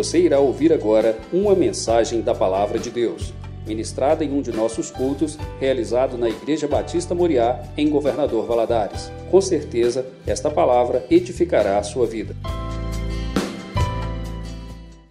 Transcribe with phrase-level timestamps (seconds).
[0.00, 3.34] Você irá ouvir agora uma mensagem da Palavra de Deus,
[3.66, 9.10] ministrada em um de nossos cultos, realizado na Igreja Batista Moriá, em Governador Valadares.
[9.30, 12.34] Com certeza, esta palavra edificará a sua vida.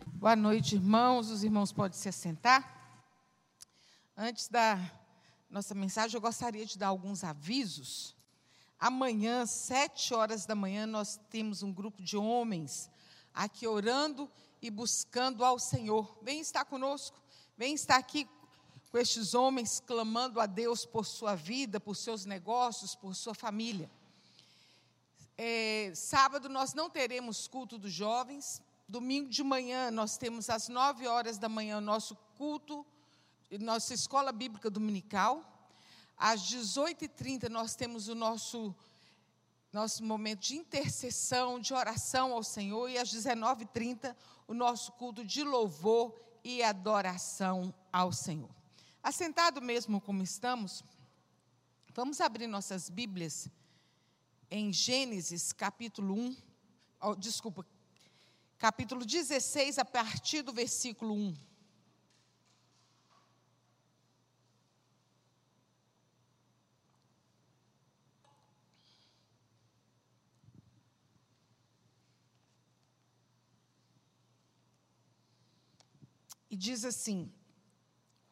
[0.07, 1.29] Boa noite, irmãos.
[1.29, 2.97] Os irmãos podem se assentar.
[4.17, 4.79] Antes da
[5.51, 8.15] nossa mensagem, eu gostaria de dar alguns avisos.
[8.79, 12.89] Amanhã, sete horas da manhã, nós temos um grupo de homens
[13.35, 14.27] aqui orando
[14.61, 16.17] e buscando ao Senhor.
[16.21, 17.19] Vem estar conosco,
[17.57, 18.27] vem estar aqui
[18.91, 23.89] com estes homens clamando a Deus por sua vida, por seus negócios, por sua família.
[25.37, 28.61] É, sábado nós não teremos culto dos jovens.
[28.87, 32.85] Domingo de manhã nós temos às nove horas da manhã o nosso culto,
[33.59, 35.43] nossa escola bíblica dominical.
[36.17, 38.75] Às 18h30 nós temos o nosso
[39.71, 44.15] nosso momento de intercessão, de oração ao Senhor, e às 19h30,
[44.47, 48.49] o nosso culto de louvor e adoração ao Senhor.
[49.03, 50.83] Assentado mesmo como estamos,
[51.93, 53.47] vamos abrir nossas Bíblias
[54.49, 56.37] em Gênesis capítulo 1,
[57.01, 57.65] oh, desculpa,
[58.57, 61.48] capítulo 16, a partir do versículo 1.
[76.59, 77.31] Diz assim: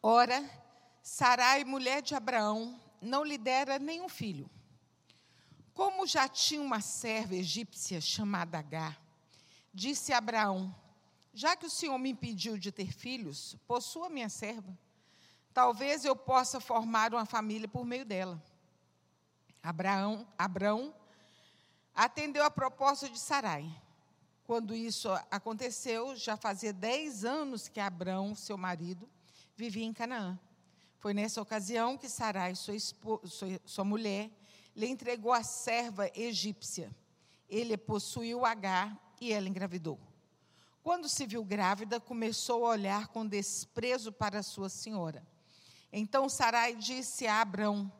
[0.02, 0.38] Ora,
[1.02, 4.48] Sarai, mulher de Abraão, não lhe dera nenhum filho.
[5.72, 9.00] Como já tinha uma serva egípcia chamada Agar,
[9.72, 10.74] disse Abraão:
[11.32, 14.78] Já que o Senhor me impediu de ter filhos, possua minha serva.
[15.54, 18.40] Talvez eu possa formar uma família por meio dela.
[19.62, 20.94] Abraão, Abraão
[21.94, 23.68] atendeu a proposta de Sarai.
[24.48, 29.06] Quando isso aconteceu, já fazia dez anos que Abrão, seu marido,
[29.54, 30.40] vivia em Canaã.
[30.96, 32.74] Foi nessa ocasião que Sarai, sua,
[33.66, 34.30] sua, mulher,
[34.74, 36.90] lhe entregou a serva egípcia.
[37.46, 40.00] Ele possuiu Agar e ela engravidou.
[40.82, 45.22] Quando se viu grávida, começou a olhar com desprezo para sua senhora.
[45.92, 47.92] Então Sarai disse a Abrão: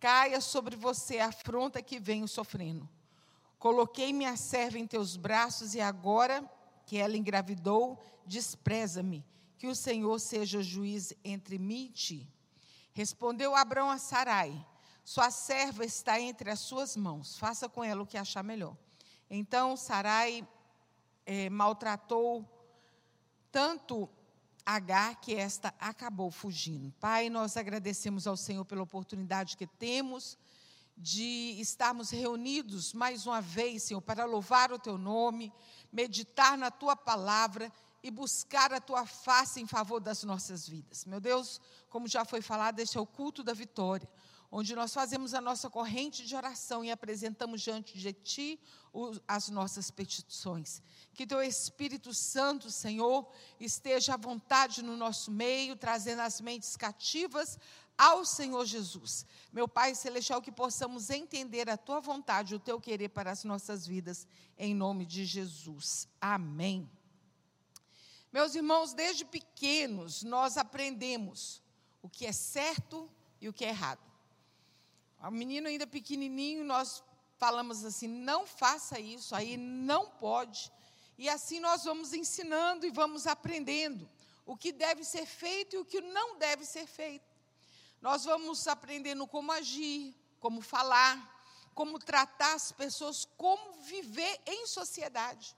[0.00, 2.88] Caia sobre você a afronta que venho sofrendo.
[3.58, 6.48] Coloquei minha serva em teus braços e agora
[6.86, 9.24] que ela engravidou, despreza-me,
[9.56, 12.28] que o Senhor seja juiz entre mim e ti.
[12.92, 14.64] Respondeu Abraão a Sarai:
[15.04, 18.76] Sua serva está entre as suas mãos, faça com ela o que achar melhor.
[19.30, 20.46] Então Sarai
[21.24, 22.44] é, maltratou
[23.50, 24.08] tanto
[24.66, 26.90] Agar que esta acabou fugindo.
[26.98, 30.38] Pai, nós agradecemos ao Senhor pela oportunidade que temos
[30.96, 35.52] de estarmos reunidos mais uma vez, Senhor, para louvar o Teu nome,
[35.92, 37.72] meditar na Tua palavra
[38.02, 41.04] e buscar a Tua face em favor das nossas vidas.
[41.04, 44.08] Meu Deus, como já foi falado, este é o culto da vitória,
[44.50, 48.60] onde nós fazemos a nossa corrente de oração e apresentamos diante de Ti
[49.26, 50.80] as nossas petições.
[51.12, 53.28] Que Teu Espírito Santo, Senhor,
[53.58, 57.58] esteja à vontade no nosso meio, trazendo as mentes cativas
[57.96, 59.26] ao Senhor Jesus.
[59.52, 63.86] Meu Pai Celestial, que possamos entender a tua vontade, o teu querer para as nossas
[63.86, 64.26] vidas,
[64.58, 66.08] em nome de Jesus.
[66.20, 66.90] Amém.
[68.32, 71.62] Meus irmãos, desde pequenos nós aprendemos
[72.02, 73.08] o que é certo
[73.40, 74.02] e o que é errado.
[75.22, 77.02] O menino ainda pequenininho, nós
[77.38, 80.70] falamos assim: não faça isso, aí não pode.
[81.16, 84.08] E assim nós vamos ensinando e vamos aprendendo
[84.44, 87.33] o que deve ser feito e o que não deve ser feito.
[88.04, 91.16] Nós vamos aprendendo como agir, como falar,
[91.74, 95.56] como tratar as pessoas, como viver em sociedade.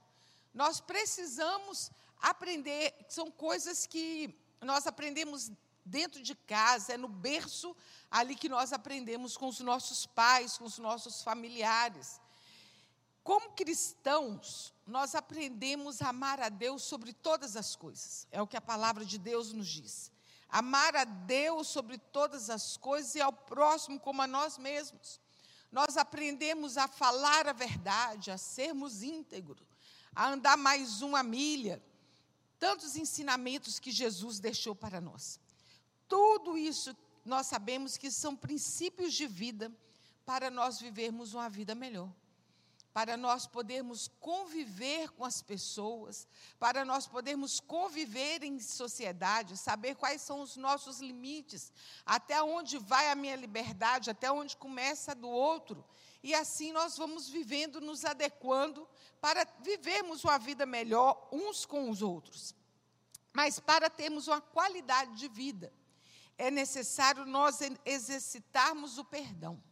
[0.55, 1.91] Nós precisamos
[2.23, 5.51] aprender, são coisas que nós aprendemos
[5.85, 7.77] dentro de casa, é no berço
[8.09, 12.21] ali que nós aprendemos com os nossos pais, com os nossos familiares.
[13.25, 18.57] Como cristãos, nós aprendemos a amar a Deus sobre todas as coisas, é o que
[18.57, 20.15] a palavra de Deus nos diz
[20.49, 25.21] amar a Deus sobre todas as coisas e ao próximo como a nós mesmos.
[25.71, 29.67] Nós aprendemos a falar a verdade, a sermos íntegros,
[30.15, 31.83] a andar mais uma milha.
[32.59, 35.39] Tantos ensinamentos que Jesus deixou para nós.
[36.09, 39.71] Tudo isso nós sabemos que são princípios de vida
[40.25, 42.11] para nós vivermos uma vida melhor
[42.97, 46.27] para nós podermos conviver com as pessoas,
[46.59, 51.71] para nós podermos conviver em sociedade, saber quais são os nossos limites,
[52.07, 55.85] até onde vai a minha liberdade, até onde começa a do outro,
[56.23, 58.89] e assim nós vamos vivendo, nos adequando
[59.21, 62.55] para vivermos uma vida melhor uns com os outros.
[63.31, 65.71] Mas para termos uma qualidade de vida,
[66.39, 69.63] é necessário nós exercitarmos o perdão.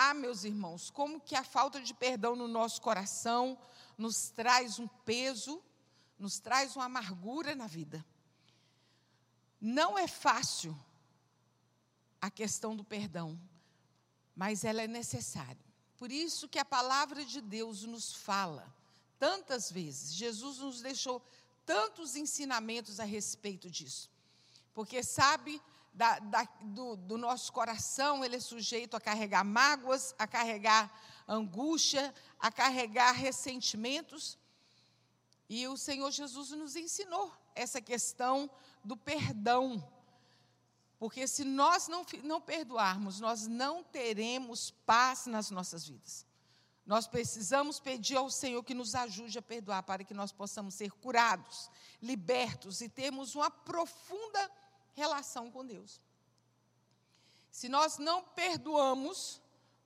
[0.00, 3.58] Ah, meus irmãos, como que a falta de perdão no nosso coração
[3.98, 5.60] nos traz um peso,
[6.16, 8.06] nos traz uma amargura na vida.
[9.60, 10.78] Não é fácil
[12.20, 13.36] a questão do perdão,
[14.36, 15.58] mas ela é necessária.
[15.96, 18.72] Por isso que a palavra de Deus nos fala
[19.18, 20.14] tantas vezes.
[20.14, 21.20] Jesus nos deixou
[21.66, 24.08] tantos ensinamentos a respeito disso.
[24.72, 25.60] Porque sabe
[25.98, 30.88] da, da, do, do nosso coração, ele é sujeito a carregar mágoas, a carregar
[31.26, 34.38] angústia, a carregar ressentimentos.
[35.48, 38.48] E o Senhor Jesus nos ensinou essa questão
[38.84, 39.84] do perdão.
[41.00, 46.24] Porque se nós não, não perdoarmos, nós não teremos paz nas nossas vidas.
[46.86, 50.92] Nós precisamos pedir ao Senhor que nos ajude a perdoar, para que nós possamos ser
[50.92, 51.68] curados,
[52.00, 54.48] libertos e termos uma profunda
[54.98, 56.00] relação com Deus.
[57.50, 59.40] Se nós não perdoamos,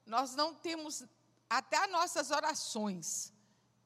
[0.04, 1.04] nós não temos,
[1.48, 3.32] até as nossas orações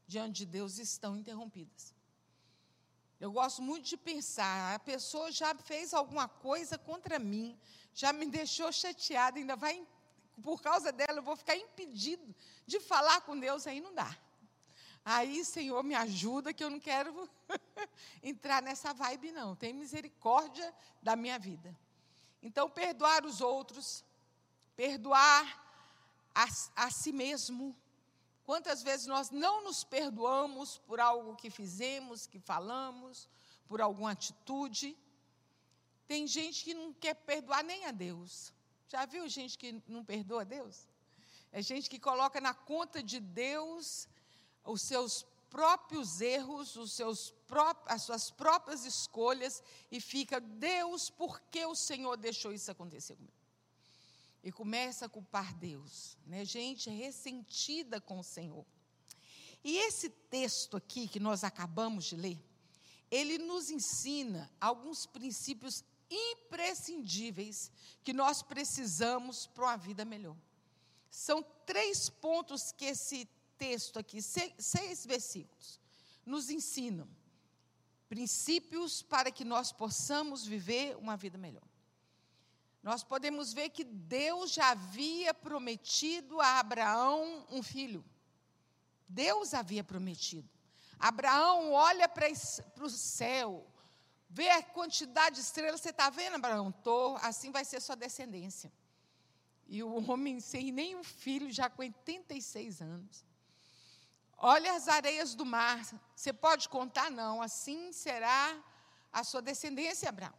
[0.06, 1.94] diante de Deus estão interrompidas.
[3.18, 7.58] Eu gosto muito de pensar, a pessoa já fez alguma coisa contra mim,
[7.94, 9.86] já me deixou chateada, ainda vai,
[10.42, 12.34] por causa dela, eu vou ficar impedido
[12.66, 14.16] de falar com Deus, aí não dá.
[15.08, 17.30] Aí, Senhor, me ajuda, que eu não quero
[18.20, 19.54] entrar nessa vibe, não.
[19.54, 21.78] Tem misericórdia da minha vida.
[22.42, 24.04] Então, perdoar os outros,
[24.74, 25.44] perdoar
[26.34, 27.72] a, a si mesmo.
[28.44, 33.28] Quantas vezes nós não nos perdoamos por algo que fizemos, que falamos,
[33.68, 34.98] por alguma atitude?
[36.08, 38.52] Tem gente que não quer perdoar nem a Deus.
[38.88, 40.88] Já viu gente que não perdoa a Deus?
[41.52, 44.08] É gente que coloca na conta de Deus
[44.66, 47.34] os seus próprios erros, os seus
[47.86, 53.32] as suas próprias escolhas e fica, Deus, por que o Senhor deixou isso acontecer comigo?
[54.42, 56.44] E começa a culpar Deus, né?
[56.44, 58.66] Gente ressentida com o Senhor.
[59.62, 62.38] E esse texto aqui que nós acabamos de ler,
[63.10, 67.70] ele nos ensina alguns princípios imprescindíveis
[68.04, 70.36] que nós precisamos para uma vida melhor.
[71.10, 75.80] São três pontos que esse texto aqui, seis, seis versículos,
[76.24, 77.08] nos ensinam
[78.08, 81.66] princípios para que nós possamos viver uma vida melhor.
[82.82, 88.04] Nós podemos ver que Deus já havia prometido a Abraão um filho.
[89.08, 90.48] Deus havia prometido.
[90.98, 92.28] Abraão olha para
[92.80, 93.66] o céu,
[94.30, 95.80] vê a quantidade de estrelas.
[95.80, 96.70] Você está vendo, Abraão?
[96.70, 98.72] Estou, assim vai ser sua descendência.
[99.66, 103.24] E o homem sem nenhum filho, já com 86 anos.
[104.36, 105.80] Olha as areias do mar.
[106.14, 107.10] Você pode contar?
[107.10, 107.40] Não.
[107.40, 108.62] Assim será
[109.12, 110.34] a sua descendência, Abraão.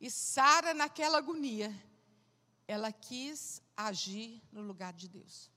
[0.00, 1.74] E Sara, naquela agonia,
[2.68, 5.50] ela quis agir no lugar de Deus.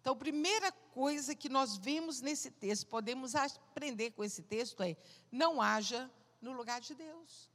[0.00, 4.96] Então, a primeira coisa que nós vemos nesse texto, podemos aprender com esse texto é:
[5.32, 6.10] não haja
[6.42, 7.50] no lugar de Deus.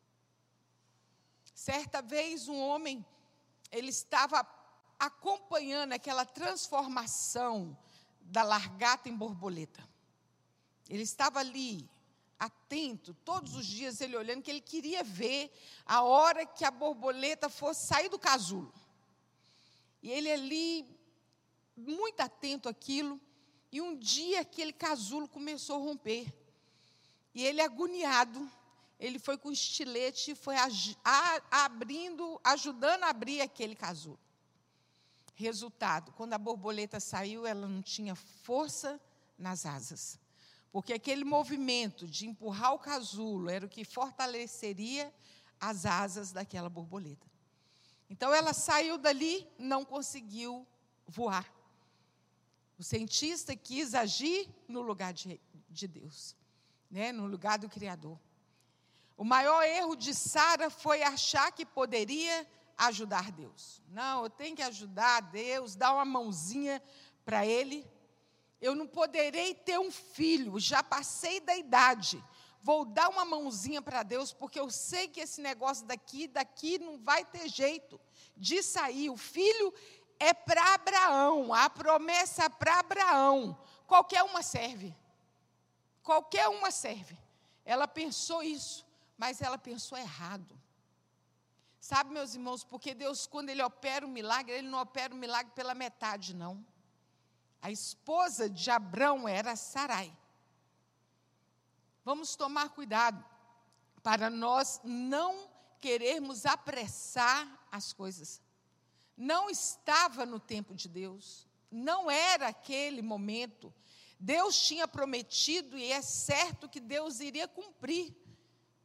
[1.53, 3.05] Certa vez um homem,
[3.71, 4.47] ele estava
[4.97, 7.77] acompanhando aquela transformação
[8.29, 9.87] da largata em borboleta.
[10.87, 11.89] Ele estava ali,
[12.39, 15.51] atento, todos os dias ele olhando, que ele queria ver
[15.85, 18.73] a hora que a borboleta fosse sair do casulo.
[20.01, 20.87] E ele ali,
[21.75, 23.19] muito atento àquilo,
[23.71, 26.33] e um dia aquele casulo começou a romper.
[27.33, 28.49] E ele, agoniado,
[28.99, 30.55] ele foi com estilete e foi
[31.51, 34.19] abrindo, ajudando a abrir aquele casulo.
[35.39, 38.99] Resultado: quando a borboleta saiu, ela não tinha força
[39.37, 40.19] nas asas.
[40.69, 45.13] Porque aquele movimento de empurrar o casulo era o que fortaleceria
[45.57, 47.25] as asas daquela borboleta.
[48.09, 50.67] Então ela saiu dali, não conseguiu
[51.07, 51.49] voar.
[52.77, 56.35] O cientista quis agir no lugar de, de Deus,
[56.91, 57.13] né?
[57.13, 58.19] no lugar do Criador.
[59.15, 62.45] O maior erro de Sara foi achar que poderia
[62.79, 63.81] ajudar Deus.
[63.89, 66.81] Não, eu tenho que ajudar Deus, dar uma mãozinha
[67.25, 67.85] para Ele.
[68.61, 72.23] Eu não poderei ter um filho, já passei da idade.
[72.61, 76.97] Vou dar uma mãozinha para Deus, porque eu sei que esse negócio daqui, daqui não
[76.97, 77.99] vai ter jeito
[78.35, 79.09] de sair.
[79.09, 79.73] O filho
[80.19, 83.57] é para Abraão, a promessa é para Abraão.
[83.87, 84.95] Qualquer uma serve.
[86.03, 87.17] Qualquer uma serve.
[87.63, 88.85] Ela pensou isso,
[89.17, 90.59] mas ela pensou errado.
[91.89, 95.51] Sabe, meus irmãos, porque Deus, quando Ele opera um milagre, Ele não opera um milagre
[95.55, 96.63] pela metade, não.
[97.59, 100.15] A esposa de Abrão era Sarai.
[102.05, 103.25] Vamos tomar cuidado
[104.03, 108.39] para nós não querermos apressar as coisas.
[109.17, 113.73] Não estava no tempo de Deus, não era aquele momento.
[114.19, 118.15] Deus tinha prometido e é certo que Deus iria cumprir,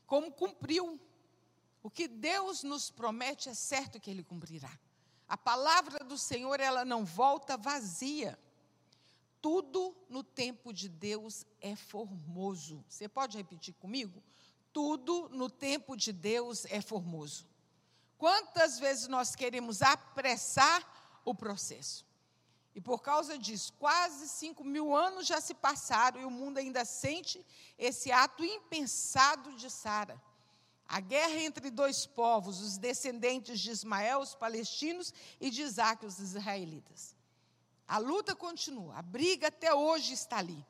[0.06, 0.98] como cumpriu.
[1.84, 4.70] O que Deus nos promete é certo que ele cumprirá.
[5.28, 8.38] A palavra do Senhor, ela não volta vazia.
[9.38, 12.82] Tudo no tempo de Deus é formoso.
[12.88, 14.22] Você pode repetir comigo?
[14.72, 17.46] Tudo no tempo de Deus é formoso.
[18.16, 22.06] Quantas vezes nós queremos apressar o processo?
[22.74, 26.82] E por causa disso, quase cinco mil anos já se passaram e o mundo ainda
[26.86, 27.44] sente
[27.76, 30.18] esse ato impensado de Sara.
[30.86, 36.18] A guerra entre dois povos, os descendentes de Ismael, os palestinos, e de Isaac, os
[36.18, 37.16] israelitas.
[37.86, 40.64] A luta continua, a briga até hoje está ali.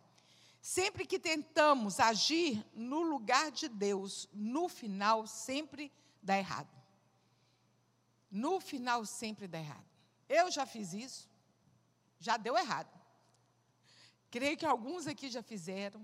[0.60, 5.92] Sempre que tentamos agir no lugar de Deus, no final sempre
[6.22, 6.72] dá errado.
[8.30, 9.84] No final sempre dá errado.
[10.28, 11.28] Eu já fiz isso
[12.24, 12.88] já deu errado.
[14.30, 16.00] Creio que alguns aqui já fizeram.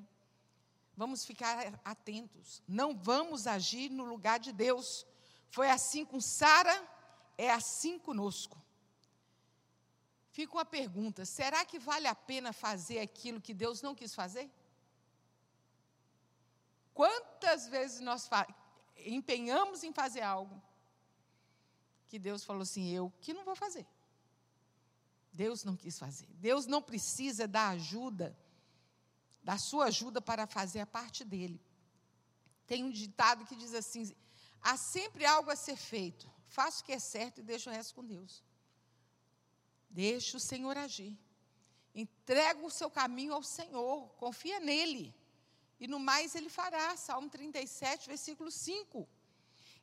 [1.00, 2.62] Vamos ficar atentos.
[2.68, 5.06] Não vamos agir no lugar de Deus.
[5.48, 6.76] Foi assim com Sara,
[7.38, 8.62] é assim conosco.
[10.30, 14.50] Fica uma pergunta: será que vale a pena fazer aquilo que Deus não quis fazer?
[16.92, 18.28] Quantas vezes nós
[18.98, 20.62] empenhamos em fazer algo
[22.08, 23.86] que Deus falou assim: eu que não vou fazer.
[25.32, 26.28] Deus não quis fazer.
[26.34, 28.36] Deus não precisa da ajuda,
[29.42, 31.60] da sua ajuda para fazer a parte dele.
[32.66, 34.14] Tem um ditado que diz assim:
[34.60, 36.30] há sempre algo a ser feito.
[36.46, 38.42] Faça o que é certo e deixa o resto com Deus.
[39.88, 41.18] Deixa o Senhor agir.
[41.94, 45.14] Entrega o seu caminho ao Senhor, confia nele.
[45.80, 46.96] E no mais ele fará.
[46.96, 49.08] Salmo 37, versículo 5.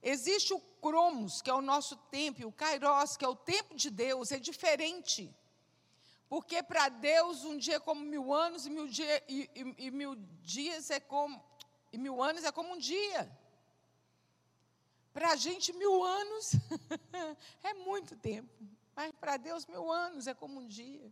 [0.01, 3.75] Existe o cromos, que é o nosso tempo, e o kairos, que é o tempo
[3.75, 5.35] de Deus, é diferente.
[6.29, 9.91] Porque para Deus um dia é como mil anos e mil, dia, e, e, e
[9.91, 11.41] mil dias é como
[11.91, 13.31] e mil anos é como um dia.
[15.13, 16.51] Para a gente mil anos
[17.63, 18.49] é muito tempo,
[18.95, 21.11] mas para Deus mil anos é como um dia.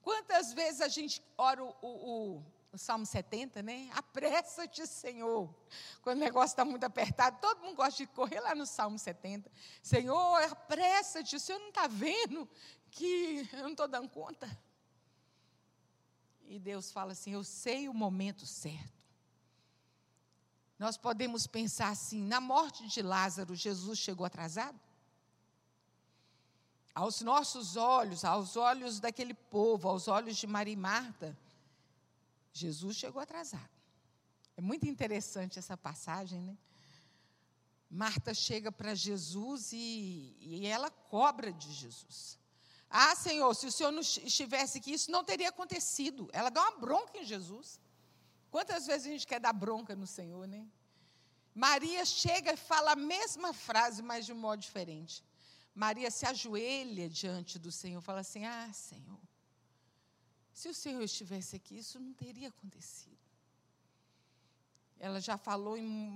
[0.00, 3.90] Quantas vezes a gente ora o, o, o Salmo 70, né?
[3.92, 5.54] Apressa-te, Senhor.
[6.02, 9.50] Quando o negócio está muito apertado, todo mundo gosta de correr lá no Salmo 70.
[9.82, 12.48] Senhor, apressa-te, o Senhor não está vendo
[12.90, 14.48] que eu não estou dando conta.
[16.46, 18.98] E Deus fala assim: Eu sei o momento certo.
[20.78, 24.78] Nós podemos pensar assim: na morte de Lázaro, Jesus chegou atrasado?
[26.94, 31.38] Aos nossos olhos, aos olhos daquele povo, aos olhos de Maria e Marta,
[32.52, 33.70] Jesus chegou atrasado.
[34.56, 36.58] É muito interessante essa passagem, né?
[37.90, 42.37] Marta chega para Jesus e, e ela cobra de Jesus.
[42.90, 46.28] Ah, Senhor, se o Senhor não estivesse aqui, isso não teria acontecido.
[46.32, 47.80] Ela dá uma bronca em Jesus.
[48.50, 50.66] Quantas vezes a gente quer dar bronca no Senhor, né?
[51.54, 55.22] Maria chega e fala a mesma frase, mas de um modo diferente.
[55.74, 59.20] Maria se ajoelha diante do Senhor, fala assim: Ah, Senhor,
[60.52, 63.18] se o Senhor estivesse aqui, isso não teria acontecido.
[64.98, 66.10] Ela já falou em,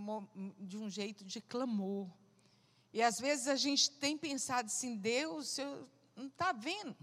[0.58, 2.08] de um jeito de clamor.
[2.92, 6.97] E às vezes a gente tem pensado assim: Deus, eu não está vendo.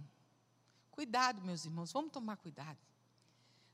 [0.91, 2.77] Cuidado, meus irmãos, vamos tomar cuidado.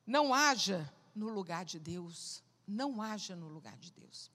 [0.06, 2.44] Não haja no lugar de Deus.
[2.68, 4.32] Não haja no lugar de Deus.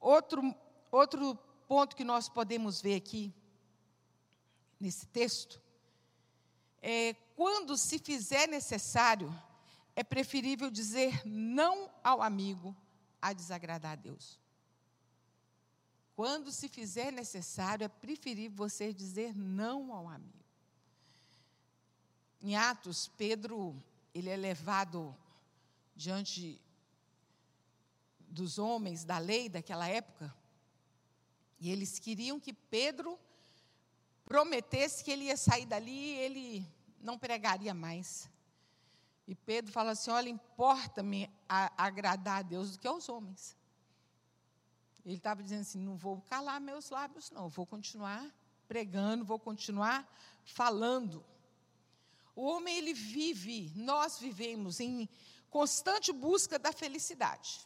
[0.00, 0.54] Outro,
[0.90, 1.34] outro
[1.66, 3.32] ponto que nós podemos ver aqui,
[4.78, 5.60] nesse texto,
[6.82, 9.34] é, quando se fizer necessário,
[9.96, 12.76] é preferível dizer não ao amigo
[13.20, 14.38] a desagradar a Deus.
[16.14, 20.44] Quando se fizer necessário, é preferível você dizer não ao amigo.
[22.40, 23.82] Em Atos, Pedro,
[24.14, 25.16] ele é levado
[25.96, 26.60] diante
[28.20, 30.34] dos homens da lei daquela época,
[31.58, 33.18] e eles queriam que Pedro
[34.24, 38.28] prometesse que ele ia sair dali e ele não pregaria mais.
[39.26, 43.56] E Pedro fala assim: Olha, importa-me agradar a Deus do que aos homens.
[45.04, 48.32] Ele estava dizendo assim: Não vou calar meus lábios, não, vou continuar
[48.66, 50.08] pregando, vou continuar
[50.44, 51.24] falando.
[52.34, 55.08] O homem, ele vive, nós vivemos em
[55.50, 57.60] constante busca da felicidade.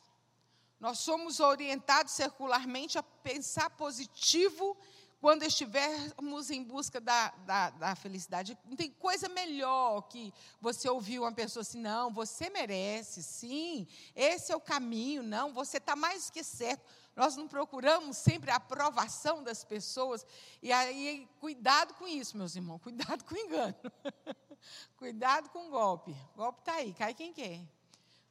[0.79, 4.77] Nós somos orientados circularmente a pensar positivo
[5.21, 8.57] quando estivermos em busca da, da, da, felicidade.
[8.65, 14.53] Não tem coisa melhor que você ouvir uma pessoa assim, não, você merece, sim, esse
[14.53, 16.85] é o caminho, não, você está mais que certo.
[17.17, 20.25] Nós não procuramos sempre a aprovação das pessoas.
[20.63, 23.75] E aí, cuidado com isso, meus irmãos, cuidado com o engano.
[24.97, 26.13] cuidado com o golpe.
[26.35, 27.61] O golpe está aí, cai quem quer.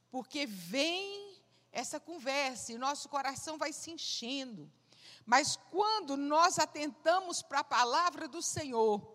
[0.10, 1.38] Porque vem
[1.70, 4.72] essa conversa e o nosso coração vai se enchendo.
[5.28, 9.06] Mas quando nós atentamos para a palavra do Senhor,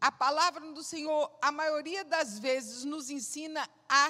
[0.00, 4.08] a palavra do Senhor, a maioria das vezes, nos ensina a,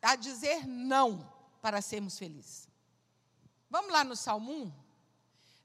[0.00, 1.28] a dizer não
[1.60, 2.68] para sermos felizes.
[3.68, 4.72] Vamos lá no Salmo 1?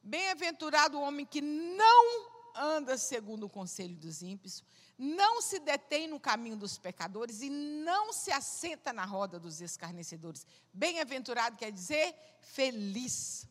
[0.02, 4.64] Bem-aventurado o homem que não anda segundo o conselho dos ímpios,
[4.98, 10.48] não se detém no caminho dos pecadores e não se assenta na roda dos escarnecedores.
[10.74, 13.48] Bem-aventurado quer dizer feliz.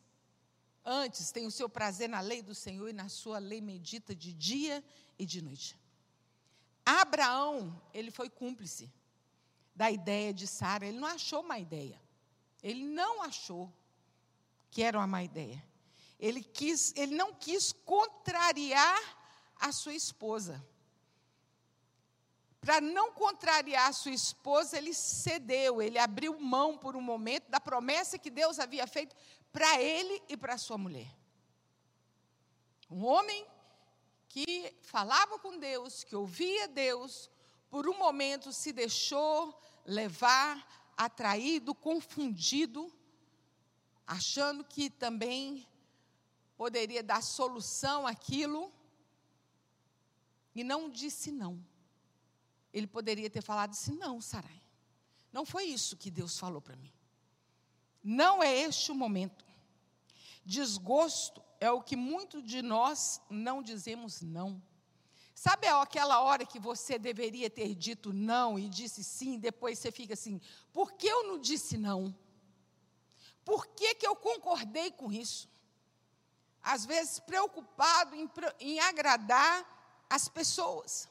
[0.83, 4.33] Antes tem o seu prazer na lei do Senhor e na sua lei medita de
[4.33, 4.83] dia
[5.17, 5.77] e de noite.
[6.85, 8.91] Abraão, ele foi cúmplice
[9.75, 12.01] da ideia de Sara, ele não achou uma ideia.
[12.61, 13.71] Ele não achou
[14.69, 15.63] que era uma má ideia.
[16.19, 18.99] Ele, quis, ele não quis contrariar
[19.55, 20.65] a sua esposa.
[22.59, 27.59] Para não contrariar a sua esposa, ele cedeu, ele abriu mão por um momento da
[27.59, 29.15] promessa que Deus havia feito
[29.51, 31.13] para ele e para sua mulher.
[32.89, 33.45] Um homem
[34.27, 37.29] que falava com Deus, que ouvia Deus,
[37.69, 42.91] por um momento se deixou levar, atraído, confundido,
[44.05, 45.67] achando que também
[46.57, 48.71] poderia dar solução àquilo,
[50.53, 51.63] e não disse não.
[52.73, 54.61] Ele poderia ter falado assim: não, Sarai,
[55.31, 56.93] não foi isso que Deus falou para mim.
[58.03, 59.45] Não é este o momento.
[60.45, 64.61] Desgosto é o que muito de nós não dizemos não.
[65.35, 70.13] Sabe aquela hora que você deveria ter dito não e disse sim, depois você fica
[70.13, 70.41] assim:
[70.73, 72.13] por que eu não disse não?
[73.45, 75.49] Por que, que eu concordei com isso?
[76.61, 81.07] Às vezes preocupado em, em agradar as pessoas.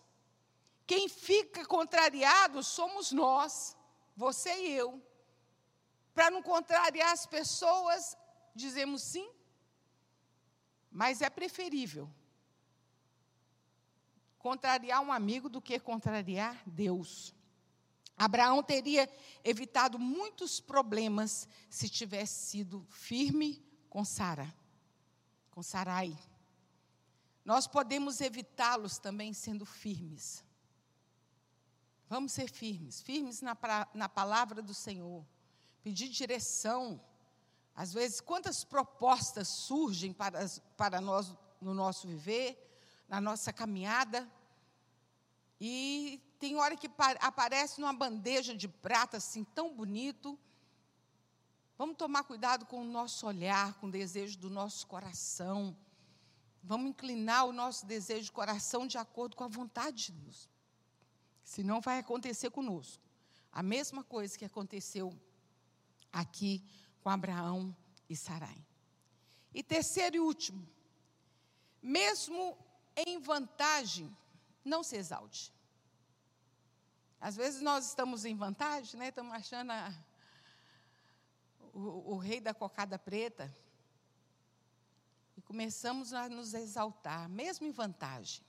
[0.86, 3.76] Quem fica contrariado somos nós,
[4.16, 5.02] você e eu.
[6.18, 8.16] Para não contrariar as pessoas,
[8.52, 9.30] dizemos sim,
[10.90, 12.12] mas é preferível
[14.36, 17.32] contrariar um amigo do que contrariar Deus.
[18.16, 19.08] Abraão teria
[19.44, 24.52] evitado muitos problemas se tivesse sido firme com Sara,
[25.52, 26.18] com Sarai.
[27.44, 30.44] Nós podemos evitá-los também sendo firmes.
[32.08, 33.56] Vamos ser firmes, firmes na,
[33.94, 35.24] na palavra do Senhor,
[35.82, 37.00] pedir direção.
[37.74, 42.56] Às vezes, quantas propostas surgem para, para nós no nosso viver,
[43.08, 44.28] na nossa caminhada,
[45.60, 46.88] e tem hora que
[47.20, 50.38] aparece numa bandeja de prata assim, tão bonito.
[51.76, 55.76] Vamos tomar cuidado com o nosso olhar, com o desejo do nosso coração.
[56.62, 60.48] Vamos inclinar o nosso desejo de coração de acordo com a vontade de Deus.
[61.42, 63.02] Senão vai acontecer conosco.
[63.50, 65.12] A mesma coisa que aconteceu
[66.12, 66.62] aqui
[67.02, 67.76] com Abraão
[68.08, 68.64] e Sarai.
[69.54, 70.66] E terceiro e último,
[71.82, 72.56] mesmo
[72.96, 74.14] em vantagem,
[74.64, 75.52] não se exalte.
[77.20, 79.08] Às vezes nós estamos em vantagem, né?
[79.08, 79.92] estamos achando a,
[81.74, 83.52] o, o rei da cocada preta.
[85.36, 88.42] E começamos a nos exaltar, mesmo em vantagem.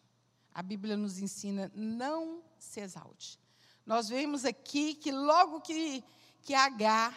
[0.53, 3.39] A Bíblia nos ensina, não se exalte.
[3.85, 6.03] Nós vemos aqui que logo que,
[6.41, 7.13] que H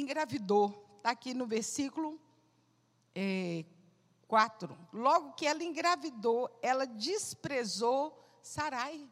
[0.00, 2.20] engravidou, está aqui no versículo
[3.14, 3.64] é,
[4.26, 4.78] 4.
[4.92, 9.08] Logo que ela engravidou, ela desprezou Sarai.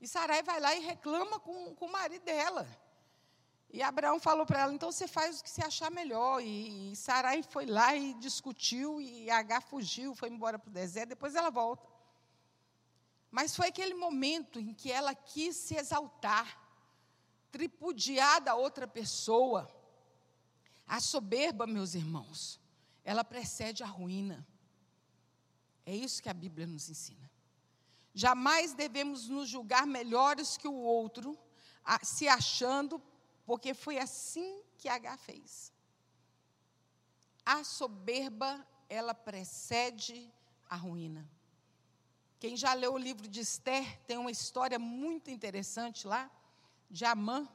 [0.00, 2.66] E Sarai vai lá e reclama com, com o marido dela.
[3.70, 6.40] E Abraão falou para ela: então você faz o que você achar melhor.
[6.40, 11.10] E, e Sarai foi lá e discutiu, e H fugiu, foi embora para o deserto,
[11.10, 11.86] depois ela volta.
[13.30, 16.58] Mas foi aquele momento em que ela quis se exaltar,
[17.50, 19.68] tripudiar da outra pessoa.
[20.88, 22.58] A soberba, meus irmãos,
[23.04, 24.46] ela precede a ruína.
[25.84, 27.30] É isso que a Bíblia nos ensina.
[28.14, 31.38] Jamais devemos nos julgar melhores que o outro,
[32.02, 33.00] se achando,
[33.44, 35.72] porque foi assim que H fez.
[37.44, 40.32] A soberba, ela precede
[40.68, 41.28] a ruína.
[42.38, 46.30] Quem já leu o livro de Esther tem uma história muito interessante lá,
[46.90, 47.48] de Amã,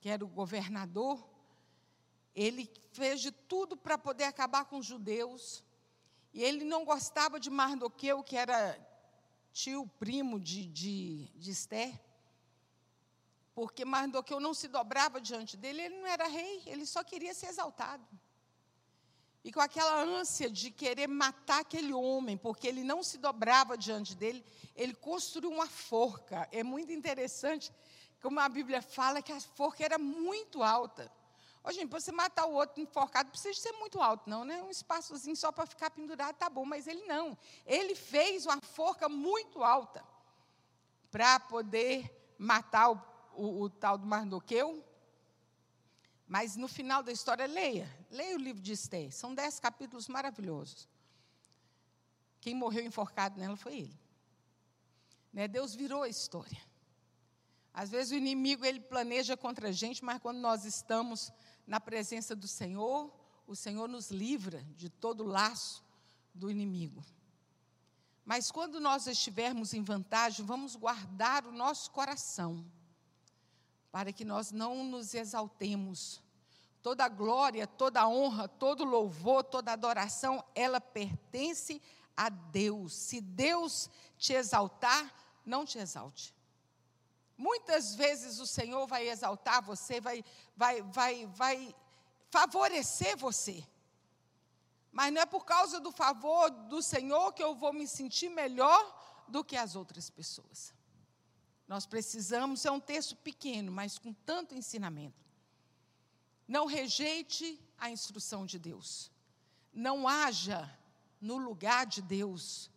[0.00, 1.31] que era o governador,
[2.34, 5.62] Ele fez de tudo para poder acabar com os judeus.
[6.32, 8.78] E ele não gostava de Mardoqueu, que era
[9.52, 12.00] tio, primo de, de, de Esther.
[13.54, 17.48] Porque Mardoqueu não se dobrava diante dele, ele não era rei, ele só queria ser
[17.48, 18.06] exaltado.
[19.44, 24.14] E com aquela ânsia de querer matar aquele homem, porque ele não se dobrava diante
[24.14, 26.48] dele, ele construiu uma forca.
[26.52, 27.72] É muito interessante
[28.22, 31.12] como a Bíblia fala que a forca era muito alta.
[31.64, 34.60] Ô, gente, para você matar o outro enforcado, precisa ser muito alto, não, né?
[34.62, 37.38] Um espaçozinho só para ficar pendurado, tá bom, mas ele não.
[37.64, 40.04] Ele fez uma forca muito alta
[41.10, 43.00] para poder matar o,
[43.34, 44.84] o, o tal do Mardoqueu.
[46.26, 47.88] Mas no final da história, leia.
[48.10, 49.12] Leia o livro de Esther.
[49.12, 50.88] São dez capítulos maravilhosos.
[52.40, 54.00] Quem morreu enforcado nela foi ele.
[55.32, 55.46] Né?
[55.46, 56.60] Deus virou a história.
[57.72, 61.32] Às vezes o inimigo ele planeja contra a gente, mas quando nós estamos
[61.66, 63.10] na presença do Senhor,
[63.46, 65.84] o Senhor nos livra de todo laço
[66.34, 67.02] do inimigo.
[68.24, 72.64] Mas quando nós estivermos em vantagem, vamos guardar o nosso coração
[73.90, 76.22] para que nós não nos exaltemos.
[76.82, 81.80] Toda glória, toda honra, todo louvor, toda adoração, ela pertence
[82.16, 82.94] a Deus.
[82.94, 85.12] Se Deus te exaltar,
[85.44, 86.34] não te exalte.
[87.42, 90.24] Muitas vezes o Senhor vai exaltar você, vai,
[90.56, 91.74] vai, vai, vai
[92.30, 93.66] favorecer você.
[94.92, 98.80] Mas não é por causa do favor do Senhor que eu vou me sentir melhor
[99.26, 100.72] do que as outras pessoas.
[101.66, 105.26] Nós precisamos, é um texto pequeno, mas com tanto ensinamento.
[106.46, 109.10] Não rejeite a instrução de Deus.
[109.72, 110.72] Não haja
[111.20, 112.70] no lugar de Deus.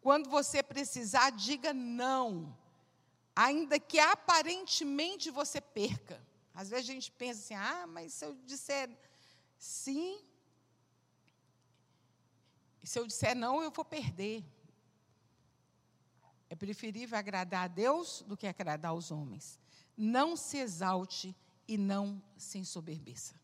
[0.00, 2.56] Quando você precisar, diga não,
[3.34, 6.20] ainda que aparentemente você perca.
[6.54, 8.90] Às vezes a gente pensa assim: ah, mas se eu disser
[9.58, 10.22] sim,
[12.82, 14.44] se eu disser não, eu vou perder.
[16.48, 19.58] É preferível agradar a Deus do que agradar aos homens.
[19.96, 21.34] Não se exalte
[21.66, 23.34] e não se ensoberbeça.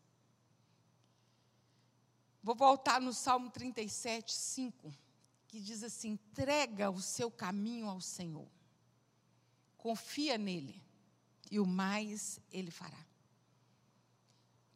[2.43, 4.93] Vou voltar no Salmo 37, 5,
[5.47, 8.47] que diz assim: entrega o seu caminho ao Senhor,
[9.81, 10.81] confia nele,
[11.49, 13.03] e o mais ele fará.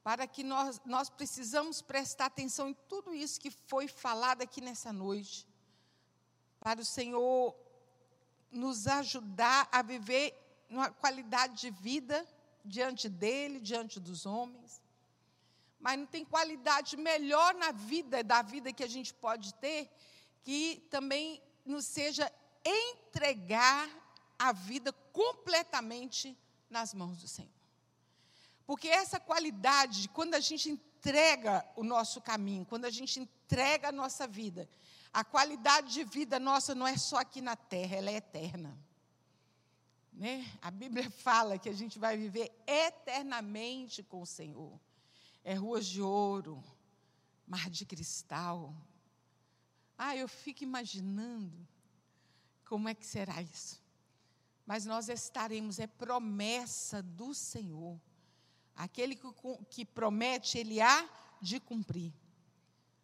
[0.03, 4.91] Para que nós, nós precisamos prestar atenção em tudo isso que foi falado aqui nessa
[4.91, 5.47] noite,
[6.59, 7.55] para o Senhor
[8.51, 10.33] nos ajudar a viver
[10.69, 12.27] uma qualidade de vida
[12.63, 14.81] diante dele, diante dos homens.
[15.79, 19.87] Mas não tem qualidade melhor na vida, da vida que a gente pode ter,
[20.41, 22.31] que também nos seja
[22.65, 23.87] entregar
[24.37, 26.37] a vida completamente
[26.69, 27.51] nas mãos do Senhor.
[28.65, 33.91] Porque essa qualidade, quando a gente entrega o nosso caminho, quando a gente entrega a
[33.91, 34.67] nossa vida,
[35.13, 38.77] a qualidade de vida nossa não é só aqui na terra, ela é eterna.
[40.11, 40.45] Né?
[40.61, 44.79] A Bíblia fala que a gente vai viver eternamente com o Senhor.
[45.43, 46.63] É ruas de ouro,
[47.47, 48.75] mar de cristal.
[49.97, 51.67] Ah, eu fico imaginando
[52.65, 53.84] como é que será isso.
[54.65, 57.99] Mas nós estaremos, é promessa do Senhor.
[58.75, 59.27] Aquele que,
[59.69, 61.07] que promete, ele há
[61.41, 62.13] de cumprir.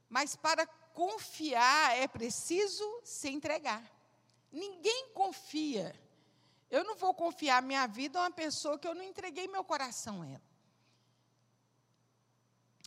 [0.09, 3.83] Mas para confiar é preciso se entregar.
[4.51, 5.95] Ninguém confia.
[6.69, 10.21] Eu não vou confiar minha vida a uma pessoa que eu não entreguei meu coração
[10.21, 10.51] a ela.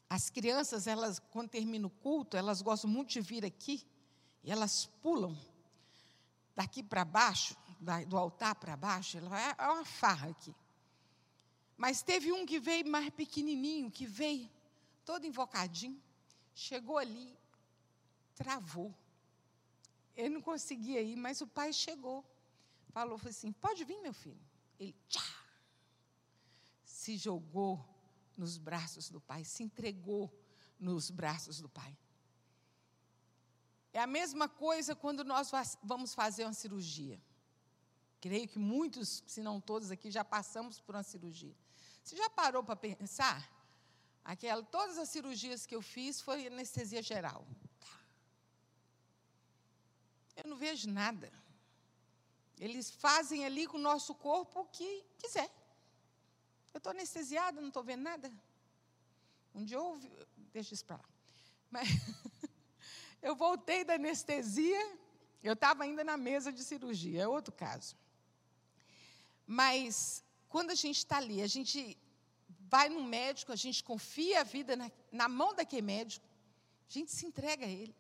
[0.08, 3.86] As crianças, elas, quando termina o culto, elas gostam muito de vir aqui
[4.42, 5.36] e elas pulam
[6.54, 7.56] daqui para baixo,
[8.06, 10.54] do altar para baixo, é uma farra aqui.
[11.76, 14.50] Mas teve um que veio mais pequenininho, que veio
[15.04, 16.00] todo invocadinho,
[16.54, 17.36] chegou ali,
[18.34, 18.94] travou.
[20.16, 22.24] Ele não conseguia ir, mas o pai chegou.
[22.90, 24.40] Falou assim: Pode vir, meu filho.
[24.78, 25.44] Ele tchá,
[26.84, 27.84] se jogou
[28.36, 30.32] nos braços do pai, se entregou
[30.78, 31.96] nos braços do pai.
[33.92, 35.50] É a mesma coisa quando nós
[35.82, 37.20] vamos fazer uma cirurgia.
[38.24, 41.54] Creio que muitos, se não todos aqui, já passamos por uma cirurgia.
[42.02, 43.38] Você já parou para pensar?
[44.24, 47.46] Aquela, todas as cirurgias que eu fiz foi anestesia geral.
[50.34, 51.30] Eu não vejo nada.
[52.58, 55.50] Eles fazem ali com o nosso corpo o que quiser.
[56.72, 58.32] Eu estou anestesiada, não estou vendo nada.
[59.54, 60.00] Um dia eu
[60.50, 61.08] deixa isso para lá.
[61.70, 61.88] Mas
[63.20, 64.98] eu voltei da anestesia,
[65.42, 68.02] eu estava ainda na mesa de cirurgia, é outro caso.
[69.46, 71.98] Mas quando a gente está ali, a gente
[72.48, 76.26] vai no médico, a gente confia a vida na, na mão daquele médico,
[76.88, 77.94] a gente se entrega a ele.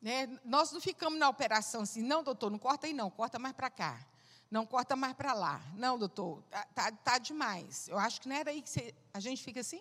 [0.00, 0.26] Né?
[0.44, 3.70] Nós não ficamos na operação assim, não, doutor, não corta aí não, corta mais para
[3.70, 4.06] cá.
[4.50, 5.62] Não corta mais para lá.
[5.76, 7.86] Não, doutor, tá, tá, tá, demais.
[7.86, 9.80] Eu acho que não era aí que você, a gente fica assim?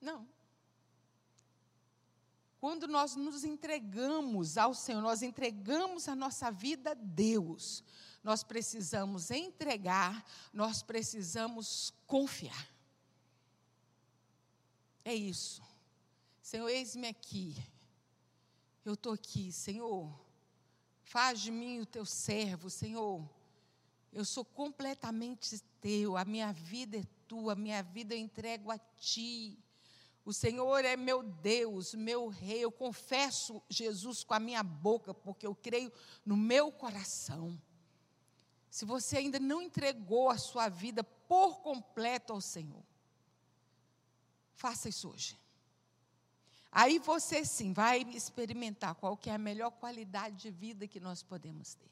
[0.00, 0.28] Não.
[2.60, 7.82] Quando nós nos entregamos ao Senhor, nós entregamos a nossa vida a Deus,
[8.24, 12.68] nós precisamos entregar, nós precisamos confiar.
[15.04, 15.62] É isso.
[16.40, 17.54] Senhor, eis-me aqui.
[18.82, 20.10] Eu estou aqui, Senhor.
[21.02, 23.28] Faz de mim o teu servo, Senhor.
[24.10, 28.78] Eu sou completamente teu, a minha vida é tua, a minha vida eu entrego a
[28.78, 29.58] ti.
[30.24, 32.64] O Senhor é meu Deus, meu rei.
[32.64, 35.92] Eu confesso Jesus com a minha boca, porque eu creio
[36.24, 37.60] no meu coração.
[38.74, 42.82] Se você ainda não entregou a sua vida por completo ao Senhor,
[44.56, 45.38] faça isso hoje.
[46.72, 51.22] Aí você sim vai experimentar qual que é a melhor qualidade de vida que nós
[51.22, 51.88] podemos ter.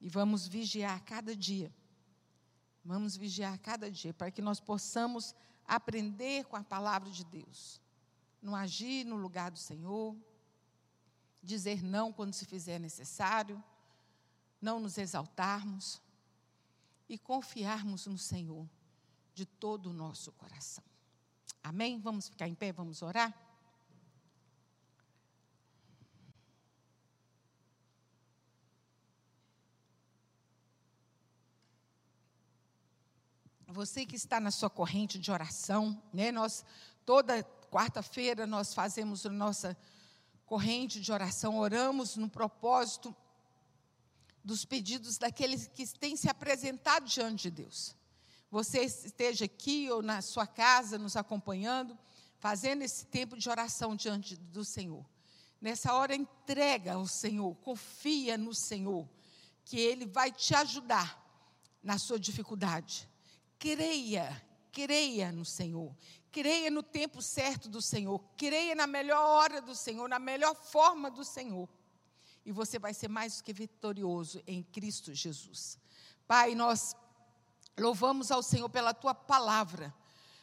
[0.00, 1.72] E vamos vigiar cada dia.
[2.84, 7.80] Vamos vigiar cada dia para que nós possamos aprender com a palavra de Deus.
[8.42, 10.16] Não agir no lugar do Senhor,
[11.40, 13.62] dizer não quando se fizer necessário,
[14.64, 16.00] não nos exaltarmos
[17.06, 18.66] e confiarmos no Senhor
[19.34, 20.82] de todo o nosso coração.
[21.62, 22.00] Amém?
[22.00, 23.32] Vamos ficar em pé, vamos orar?
[33.68, 36.32] Você que está na sua corrente de oração, né?
[36.32, 36.64] Nós
[37.04, 39.76] toda quarta-feira nós fazemos a nossa
[40.46, 43.14] corrente de oração, oramos no propósito
[44.44, 47.96] dos pedidos daqueles que têm se apresentado diante de Deus.
[48.50, 51.98] Você esteja aqui ou na sua casa nos acompanhando,
[52.38, 55.04] fazendo esse tempo de oração diante do Senhor.
[55.60, 59.08] Nessa hora entrega ao Senhor, confia no Senhor,
[59.64, 61.20] que ele vai te ajudar
[61.82, 63.08] na sua dificuldade
[63.64, 65.96] creia, creia no Senhor.
[66.30, 68.22] Creia no tempo certo do Senhor.
[68.36, 71.66] Creia na melhor hora do Senhor, na melhor forma do Senhor.
[72.44, 75.78] E você vai ser mais do que vitorioso em Cristo Jesus.
[76.26, 76.94] Pai, nós
[77.78, 79.94] louvamos ao Senhor pela tua palavra.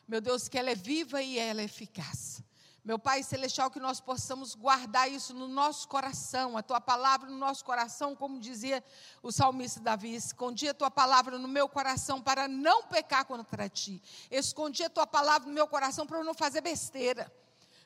[0.08, 2.44] Meu Deus, que ela é viva e ela é eficaz.
[2.84, 7.38] Meu Pai Celestial, que nós possamos guardar isso no nosso coração, a tua palavra no
[7.38, 8.84] nosso coração, como dizia
[9.22, 14.02] o salmista Davi: escondi a tua palavra no meu coração para não pecar contra ti,
[14.32, 17.32] escondi a tua palavra no meu coração para não fazer besteira.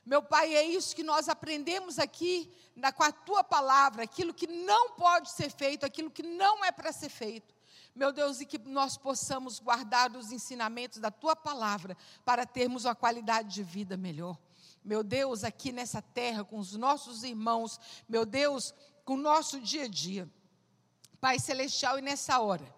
[0.05, 4.47] Meu Pai, é isso que nós aprendemos aqui na, com a tua palavra, aquilo que
[4.47, 7.55] não pode ser feito, aquilo que não é para ser feito.
[7.95, 12.93] Meu Deus, e que nós possamos guardar os ensinamentos da tua palavra para termos uma
[12.93, 14.37] qualidade de vida melhor
[14.85, 18.71] meu Deus, aqui nessa terra, com os nossos irmãos, meu Deus,
[19.03, 20.29] com o nosso dia a dia.
[21.19, 22.71] Pai Celestial, e nessa hora,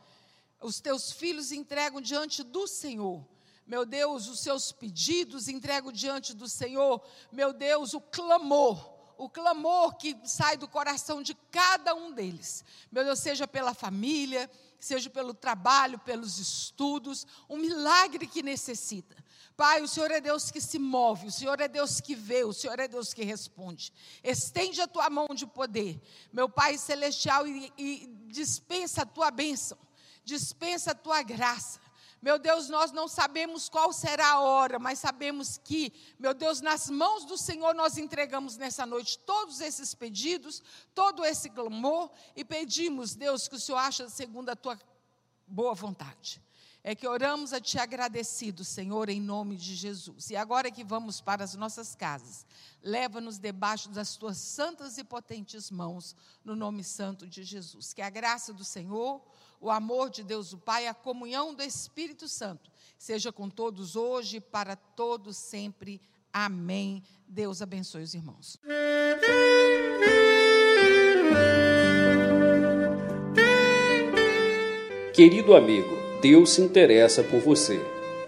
[0.62, 3.28] os teus filhos entregam diante do Senhor.
[3.68, 7.02] Meu Deus, os seus pedidos entregam diante do Senhor.
[7.32, 12.64] Meu Deus, o clamor o clamor que sai do coração de cada um deles.
[12.92, 14.50] Meu Deus, seja pela família,
[14.80, 19.18] seja pelo trabalho, pelos estudos, um milagre que necessita.
[19.56, 22.54] Pai, o Senhor é Deus que se move, o Senhor é Deus que vê, o
[22.54, 23.92] Senhor é Deus que responde.
[24.24, 26.00] Estende a tua mão de poder,
[26.32, 29.78] meu Pai celestial, e, e dispensa a tua bênção,
[30.24, 31.80] dispensa a tua graça.
[32.22, 36.90] Meu Deus, nós não sabemos qual será a hora, mas sabemos que, meu Deus, nas
[36.90, 40.64] mãos do Senhor nós entregamos nessa noite todos esses pedidos,
[40.96, 44.80] todo esse clamor e pedimos, Deus, que o Senhor acha segundo a tua
[45.48, 46.42] boa vontade
[46.90, 50.30] é que oramos a Te agradecido, Senhor, em nome de Jesus.
[50.30, 52.46] E agora que vamos para as nossas casas,
[52.82, 57.92] leva-nos debaixo das Tuas santas e potentes mãos, no nome santo de Jesus.
[57.92, 59.22] Que a graça do Senhor,
[59.60, 64.40] o amor de Deus o Pai, a comunhão do Espírito Santo, seja com todos hoje
[64.40, 66.02] para todos sempre.
[66.32, 67.04] Amém.
[67.28, 68.60] Deus abençoe os irmãos.
[75.14, 77.80] Querido amigo, Deus se interessa por você.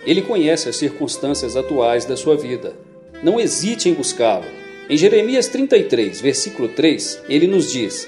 [0.01, 2.75] Ele conhece as circunstâncias atuais da sua vida.
[3.21, 4.45] Não hesite em buscá-lo.
[4.89, 8.07] Em Jeremias 33, versículo 3, ele nos diz: